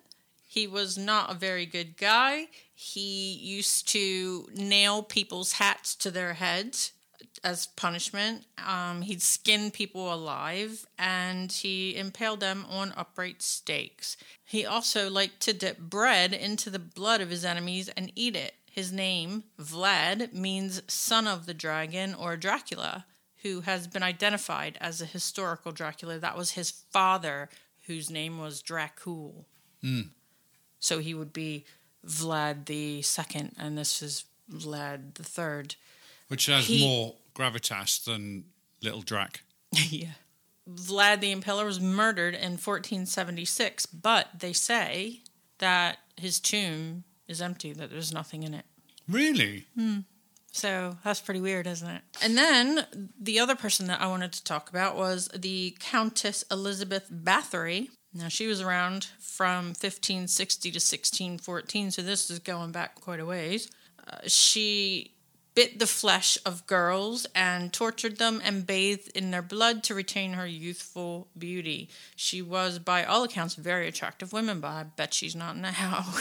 [0.47, 2.49] he was not a very good guy.
[2.75, 6.93] He used to nail people's hats to their heads
[7.45, 8.45] as punishment.
[8.65, 14.17] Um, he'd skin people alive and he impaled them on upright stakes.
[14.45, 18.55] He also liked to dip bread into the blood of his enemies and eat it.
[18.71, 23.05] His name, Vlad, means son of the dragon or Dracula,
[23.43, 26.19] who has been identified as a historical Dracula.
[26.19, 27.51] That was his father,
[27.87, 29.45] whose name was Dracul.
[30.79, 31.65] So he would be
[32.07, 35.75] Vlad the second, and this is Vlad the third.
[36.29, 38.45] Which has He- more gravitas than
[38.83, 39.43] Little Drac.
[39.73, 40.13] yeah.
[40.69, 45.23] Vlad the Impaler was murdered in 1476, but they say
[45.59, 48.65] that his tomb is empty, that there's nothing in it.
[49.09, 49.67] Really?
[50.53, 52.03] So that's pretty weird, isn't it?
[52.23, 57.11] And then the other person that I wanted to talk about was the Countess Elizabeth
[57.11, 57.89] Bathory.
[58.15, 63.25] Now, she was around from 1560 to 1614, so this is going back quite a
[63.25, 63.71] ways.
[64.07, 65.15] Uh, she
[65.55, 70.35] bit the flesh of girls and tortured them and bathed in their blood to retain
[70.35, 71.89] her youthful beauty.
[72.17, 76.07] She was, by all accounts, a very attractive woman, but I bet she's not now.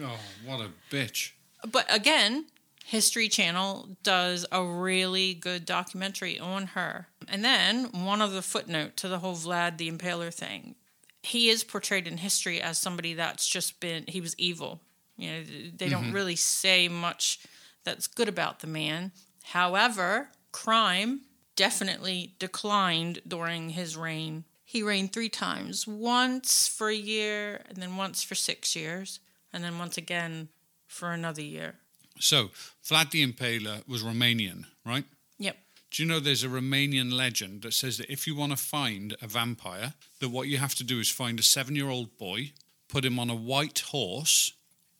[0.00, 1.32] Oh, what a bitch.
[1.70, 2.46] but again,
[2.86, 7.08] History Channel does a really good documentary on her.
[7.28, 10.76] And then one other footnote to the whole Vlad the Impaler thing.
[11.22, 14.80] He is portrayed in history as somebody that's just been he was evil.
[15.16, 15.42] You know,
[15.76, 16.14] they don't mm-hmm.
[16.14, 17.38] really say much
[17.84, 19.12] that's good about the man.
[19.44, 21.22] However, crime
[21.56, 24.44] definitely declined during his reign.
[24.64, 29.20] He reigned three times once for a year, and then once for six years,
[29.52, 30.48] and then once again
[30.86, 31.74] for another year.
[32.18, 32.50] So,
[32.84, 35.04] Vlad the Impaler was Romanian, right?
[35.38, 35.56] Yep.
[35.90, 39.14] Do you know there's a Romanian legend that says that if you want to find
[39.20, 42.52] a vampire, that what you have to do is find a seven year old boy,
[42.88, 44.52] put him on a white horse,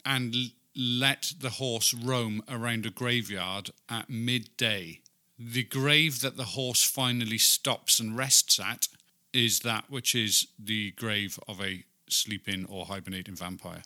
[0.05, 0.35] and
[0.75, 5.01] let the horse roam around a graveyard at midday.
[5.39, 8.89] The grave that the horse finally stops and rests at
[9.33, 13.83] is that which is the grave of a sleeping or hibernating vampire.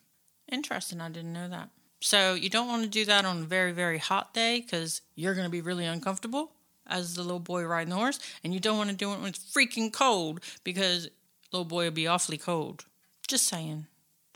[0.51, 1.01] Interesting.
[1.01, 1.71] I didn't know that.
[2.01, 5.35] So you don't want to do that on a very, very hot day because you're
[5.35, 6.53] going to be really uncomfortable
[6.87, 8.21] as the little boy riding the horse.
[8.45, 11.09] And you don't want to do it when it's freaking cold because
[11.53, 12.85] little boy will be awfully cold.
[13.27, 13.87] Just saying.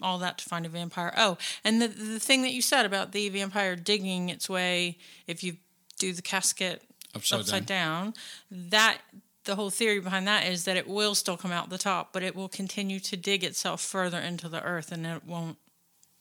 [0.03, 1.13] All that to find a vampire.
[1.17, 5.43] Oh, and the, the thing that you said about the vampire digging its way, if
[5.45, 5.57] you
[5.99, 6.83] do the casket
[7.15, 8.05] Upside, upside down.
[8.05, 8.15] down,
[8.51, 8.99] that
[9.45, 12.23] the whole theory behind that is that it will still come out the top, but
[12.23, 15.57] it will continue to dig itself further into the earth and it won't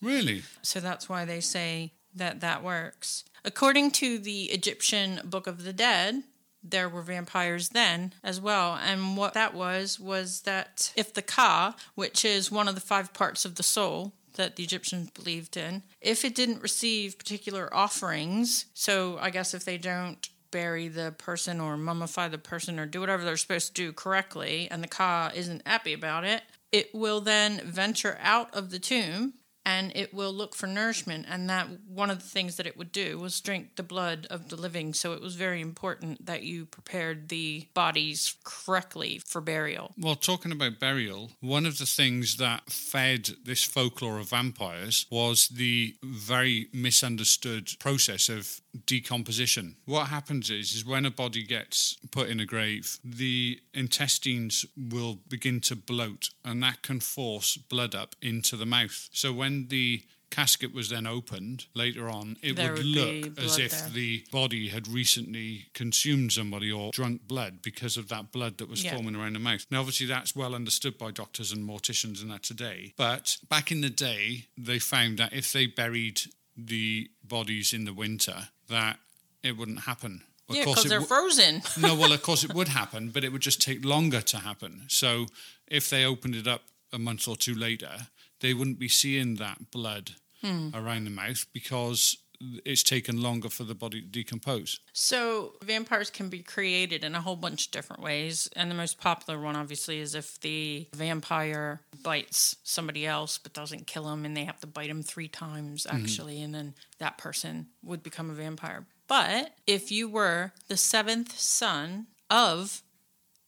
[0.02, 0.42] Really?
[0.62, 3.24] so that's why they say that that works.
[3.44, 6.22] According to the Egyptian Book of the Dead,
[6.62, 8.78] there were vampires then as well.
[8.82, 13.12] And what that was was that if the Ka, which is one of the five
[13.12, 18.66] parts of the soul that the Egyptians believed in, if it didn't receive particular offerings,
[18.74, 23.00] so I guess if they don't bury the person or mummify the person or do
[23.00, 26.42] whatever they're supposed to do correctly, and the Ka isn't happy about it,
[26.72, 29.34] it will then venture out of the tomb
[29.70, 31.26] and it will look for nourishment.
[31.28, 34.48] And that one of the things that it would do was drink the blood of
[34.48, 34.94] the living.
[34.94, 39.92] So it was very important that you prepared the bodies correctly for burial.
[39.96, 45.48] Well, talking about burial, one of the things that fed this folklore of vampires was
[45.48, 49.76] the very misunderstood process of decomposition.
[49.84, 55.18] What happens is, is when a body gets put in a grave, the intestines will
[55.28, 59.08] begin to bloat, and that can force blood up into the mouth.
[59.12, 63.72] So when the casket was then opened later on, it would would look as if
[63.72, 63.88] there.
[63.90, 68.84] the body had recently consumed somebody or drunk blood because of that blood that was
[68.84, 68.94] Yeah.
[68.94, 69.66] forming around the mouth.
[69.72, 72.94] Now, obviously, that's well understood by doctors and morticians and that today.
[72.96, 76.20] But back in the day, they found that if they buried
[76.56, 78.98] the bodies in the winter, that
[79.42, 81.62] it wouldn't happen Of Yeah, because they're wo- frozen.
[81.78, 84.82] no, well, of course it would happen, but it would just take longer to happen.
[84.88, 85.26] So
[85.68, 88.08] if they opened it up a month or two later,
[88.40, 90.70] they wouldn't be seeing that blood Hmm.
[90.74, 92.16] around the mouth because
[92.64, 94.80] it's taken longer for the body to decompose.
[94.92, 98.98] So vampires can be created in a whole bunch of different ways, and the most
[98.98, 104.36] popular one, obviously, is if the vampire bites somebody else but doesn't kill them, and
[104.36, 105.96] they have to bite them three times mm-hmm.
[105.96, 108.86] actually, and then that person would become a vampire.
[109.06, 112.82] But if you were the seventh son of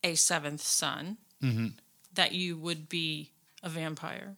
[0.02, 1.68] a seventh son, mm-hmm.
[2.14, 3.30] that you would be
[3.62, 4.36] a vampire.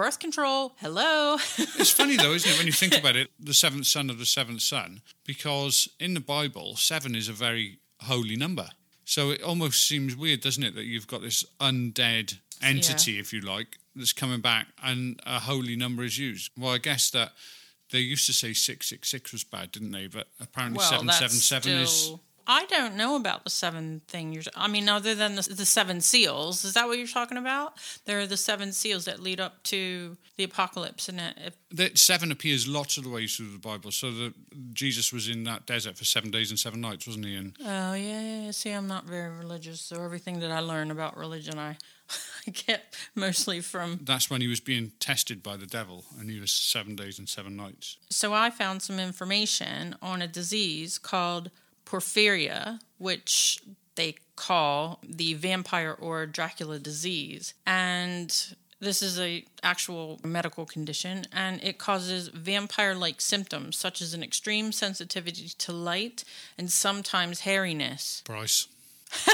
[0.00, 1.36] Birth control, hello.
[1.58, 4.24] It's funny though, isn't it, when you think about it, the seventh son of the
[4.24, 8.70] seventh son, because in the Bible, seven is a very holy number.
[9.04, 13.42] So it almost seems weird, doesn't it, that you've got this undead entity, if you
[13.42, 16.50] like, that's coming back and a holy number is used.
[16.56, 17.32] Well, I guess that
[17.90, 20.06] they used to say 666 was bad, didn't they?
[20.06, 22.14] But apparently Well, that's 777 is.
[22.50, 24.42] I don't know about the seven thing you're.
[24.56, 27.74] I mean, other than the, the seven seals, is that what you're talking about?
[28.06, 32.32] There are the seven seals that lead up to the apocalypse, and it, That seven
[32.32, 33.92] appears lots of the ways through the Bible.
[33.92, 34.34] So that
[34.74, 37.36] Jesus was in that desert for seven days and seven nights, wasn't he?
[37.36, 38.50] And oh yeah, yeah, yeah.
[38.50, 41.76] See, I'm not very religious, so everything that I learn about religion, I,
[42.48, 44.00] I get mostly from.
[44.02, 47.28] that's when he was being tested by the devil, and he was seven days and
[47.28, 47.96] seven nights.
[48.10, 51.52] So I found some information on a disease called
[51.90, 53.60] porphyria, which
[53.96, 61.62] they call the vampire or Dracula disease, and this is a actual medical condition and
[61.62, 66.24] it causes vampire-like symptoms such as an extreme sensitivity to light
[66.56, 68.22] and sometimes hairiness.
[68.24, 68.68] Bryce.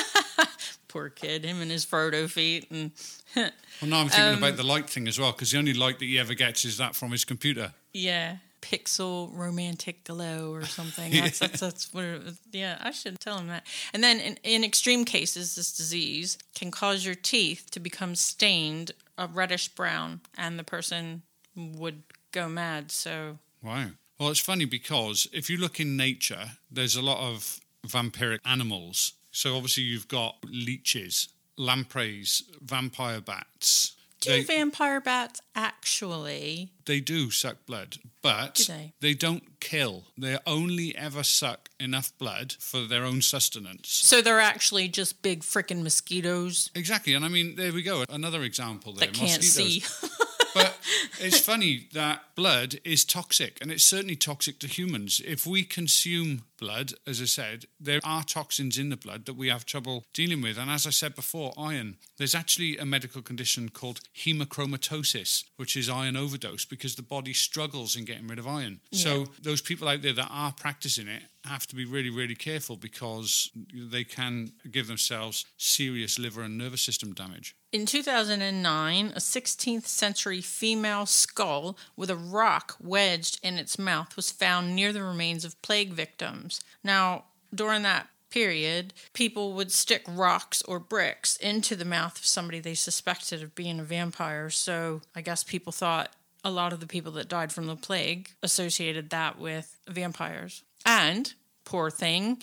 [0.89, 2.91] Poor kid, him and his Frodo feet and
[3.37, 3.51] Well,
[3.83, 6.07] now I'm thinking Um, about the light thing as well, because the only light that
[6.07, 7.73] he ever gets is that from his computer.
[7.93, 11.13] Yeah, pixel romantic glow or something.
[11.21, 12.05] That's that's, that's what.
[12.05, 13.67] It, yeah, I should tell him that.
[13.93, 18.93] And then in, in extreme cases, this disease can cause your teeth to become stained
[19.19, 21.23] a reddish brown, and the person
[21.55, 22.03] would
[22.33, 22.91] go mad.
[22.91, 23.87] So Wow.
[24.19, 29.13] Well, it's funny because if you look in nature, there's a lot of vampiric animals.
[29.31, 33.96] So obviously you've got leeches, lampreys, vampire bats.
[34.21, 36.71] Do They, vampire bats actually?
[36.87, 39.15] they do suck blood, but Do they?
[39.15, 40.05] don't kill.
[40.17, 43.89] They only ever suck enough blood for their own sustenance.
[43.89, 47.15] So they're actually just big freaking mosquitoes Exactly.
[47.15, 48.05] And I mean, there we go.
[48.09, 49.07] Another example there.
[49.09, 49.83] that can't mosquitoes.
[49.85, 50.17] see.
[50.57, 50.79] But
[51.21, 55.21] it's funny that blood is toxic, and it's certainly toxic to humans.
[55.25, 59.49] If we consume blood, as I said, there are toxins in the blood that we
[59.49, 60.57] have trouble dealing with.
[60.57, 61.97] And as I said before, iron.
[62.17, 67.95] There's actually a medical condition called hemochromatosis, which is iron overdose because the body struggles
[67.95, 68.81] in getting rid of iron.
[68.93, 72.77] So those people out there that are practicing it have to be really, really careful
[72.77, 77.57] because they can give themselves serious liver and nervous system damage.
[77.73, 84.31] In 2009, a 16th century female skull with a rock wedged in its mouth was
[84.31, 86.61] found near the remains of plague victims.
[86.83, 92.61] Now, during that period, people would stick rocks or bricks into the mouth of somebody
[92.61, 94.51] they suspected of being a vampire.
[94.51, 96.13] So I guess people thought
[96.45, 100.63] a lot of the people that died from the plague associated that with vampires.
[100.87, 102.43] And, poor thing,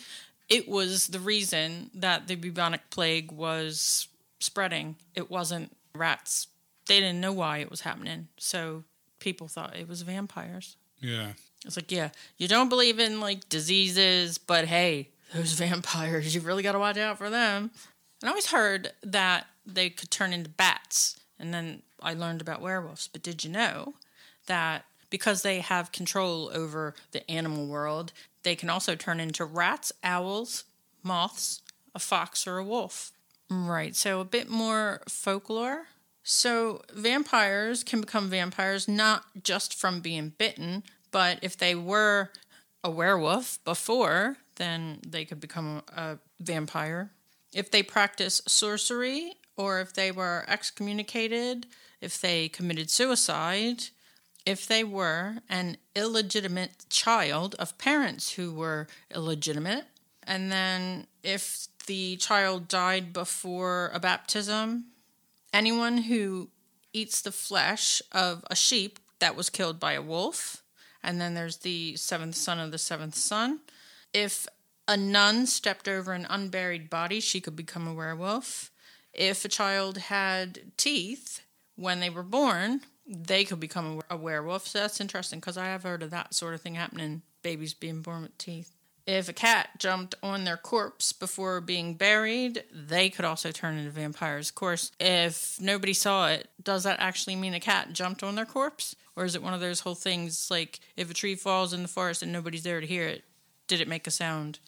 [0.49, 4.07] it was the reason that the bubonic plague was
[4.39, 4.97] spreading.
[5.15, 6.47] It wasn't rats.
[6.87, 8.27] They didn't know why it was happening.
[8.37, 8.83] So
[9.19, 10.75] people thought it was vampires.
[10.99, 11.31] Yeah.
[11.65, 16.63] It's like, yeah, you don't believe in like diseases, but hey, those vampires, you really
[16.63, 17.71] got to watch out for them.
[18.21, 21.19] And I always heard that they could turn into bats.
[21.39, 23.07] And then I learned about werewolves.
[23.07, 23.95] But did you know
[24.47, 28.11] that because they have control over the animal world,
[28.43, 30.65] they can also turn into rats, owls,
[31.01, 31.61] moths,
[31.95, 33.11] a fox, or a wolf?
[33.49, 33.95] Right.
[33.95, 35.87] So a bit more folklore.
[36.23, 42.31] So vampires can become vampires not just from being bitten, but if they were
[42.83, 47.11] a werewolf before, then they could become a vampire.
[47.53, 51.67] If they practice sorcery or if they were excommunicated,
[52.01, 53.83] if they committed suicide,
[54.45, 59.85] if they were an illegitimate child of parents who were illegitimate,
[60.23, 64.85] and then if the child died before a baptism,
[65.53, 66.49] anyone who
[66.93, 70.63] eats the flesh of a sheep that was killed by a wolf,
[71.01, 73.59] and then there's the seventh son of the seventh son.
[74.13, 74.47] If
[74.87, 78.71] a nun stepped over an unburied body, she could become a werewolf.
[79.13, 81.41] If a child had teeth
[81.75, 84.67] when they were born, they could become a werewolf.
[84.67, 88.01] So that's interesting because I have heard of that sort of thing happening babies being
[88.01, 88.71] born with teeth.
[89.05, 93.91] if a cat jumped on their corpse before being buried, they could also turn into
[93.91, 94.47] vampires.
[94.49, 98.45] Of course, if nobody saw it, does that actually mean a cat jumped on their
[98.45, 98.95] corpse?
[99.15, 101.89] Or is it one of those whole things like if a tree falls in the
[101.89, 103.25] forest and nobody's there to hear it,
[103.67, 104.59] did it make a sound?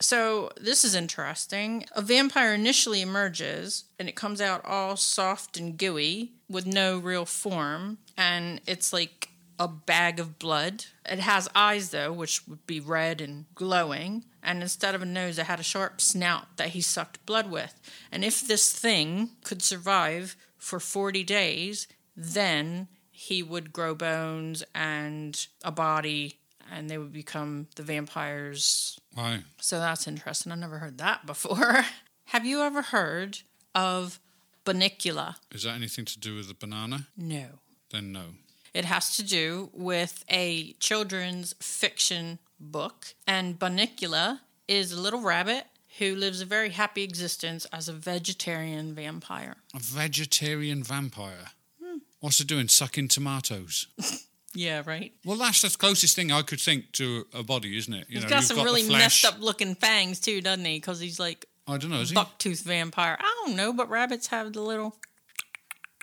[0.00, 1.84] So, this is interesting.
[1.92, 7.24] A vampire initially emerges and it comes out all soft and gooey with no real
[7.24, 10.86] form, and it's like a bag of blood.
[11.06, 14.24] It has eyes, though, which would be red and glowing.
[14.42, 17.80] And instead of a nose, it had a sharp snout that he sucked blood with.
[18.10, 21.86] And if this thing could survive for 40 days,
[22.16, 26.40] then he would grow bones and a body,
[26.72, 28.98] and they would become the vampires.
[29.16, 29.38] Wow.
[29.60, 30.52] So that's interesting.
[30.52, 31.84] I never heard that before.
[32.26, 33.38] Have you ever heard
[33.74, 34.18] of
[34.64, 35.36] Bunnicula?
[35.52, 37.08] Is that anything to do with the banana?
[37.16, 37.46] No.
[37.90, 38.34] Then no.
[38.72, 43.14] It has to do with a children's fiction book.
[43.26, 45.66] And Bunnicula is a little rabbit
[45.98, 49.56] who lives a very happy existence as a vegetarian vampire.
[49.74, 51.52] A vegetarian vampire.
[51.80, 51.98] Hmm.
[52.20, 52.66] What's it doing?
[52.68, 53.86] Sucking tomatoes.
[54.54, 55.12] Yeah, right.
[55.24, 58.06] Well, that's the closest thing I could think to a body, isn't it?
[58.08, 60.76] You He's know, got some the really messed up looking fangs too, doesn't he?
[60.76, 62.00] Because he's like I don't know.
[62.00, 62.16] Is he?
[62.16, 63.16] bucktooth vampire.
[63.18, 64.96] I don't know, but rabbits have the little.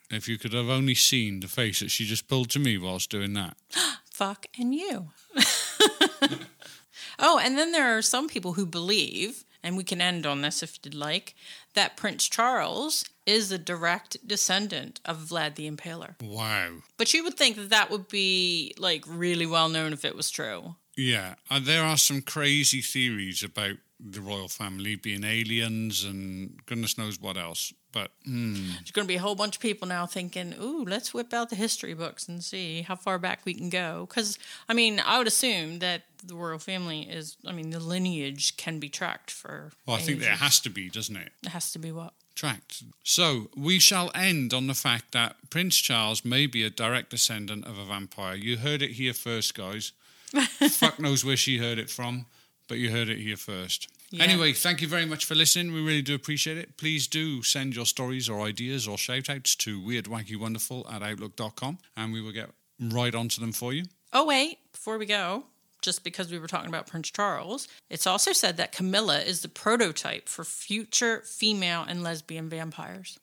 [0.10, 3.10] If you could have only seen the face that she just pulled to me whilst
[3.10, 3.56] doing that.
[4.12, 5.10] fuck and you.
[7.20, 10.62] oh, and then there are some people who believe, and we can end on this
[10.62, 11.34] if you'd like,
[11.76, 16.16] that Prince Charles is a direct descendant of Vlad the Impaler.
[16.22, 16.70] Wow.
[16.98, 20.32] But you would think that that would be like really well known if it was
[20.32, 20.76] true.
[20.98, 26.98] Yeah, uh, there are some crazy theories about the royal family being aliens and goodness
[26.98, 27.72] knows what else.
[27.92, 31.14] But mm, There's going to be a whole bunch of people now thinking, ooh, let's
[31.14, 34.08] whip out the history books and see how far back we can go.
[34.10, 38.58] Because, I mean, I would assume that the royal family is, I mean, the lineage
[38.58, 39.72] can be tracked for.
[39.86, 40.42] well, I think there ages.
[40.42, 41.32] has to be, doesn't it?
[41.44, 42.14] It has to be what?
[42.36, 42.84] Tracked.
[43.04, 47.66] So we shall end on the fact that Prince Charles may be a direct descendant
[47.66, 48.36] of a vampire.
[48.36, 49.92] You heard it here first, guys.
[50.32, 52.26] Fuck knows where she heard it from,
[52.68, 53.90] but you heard it here first.
[54.12, 54.24] Yeah.
[54.24, 55.74] Anyway, thank you very much for listening.
[55.74, 56.78] We really do appreciate it.
[56.78, 62.12] Please do send your stories or ideas or shout outs to weirdwackywonderful at outlook.com and
[62.12, 63.86] we will get right onto them for you.
[64.12, 65.46] Oh, wait, before we go,
[65.82, 69.48] just because we were talking about Prince Charles, it's also said that Camilla is the
[69.48, 73.20] prototype for future female and lesbian vampires.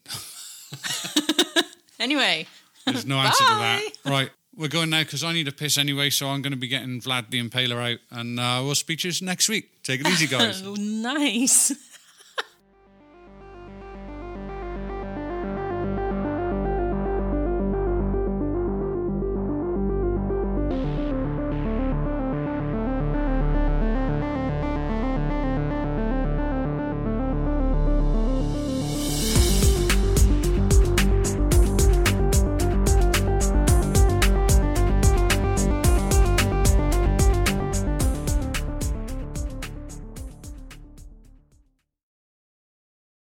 [2.00, 2.46] anyway,
[2.84, 3.82] There's no answer to that.
[4.04, 6.68] Right, we're going now because I need a piss anyway, so I'm going to be
[6.68, 9.82] getting Vlad the Impaler out and uh, we'll speak to you next week.
[9.82, 10.62] Take it easy, guys.
[10.78, 11.72] nice.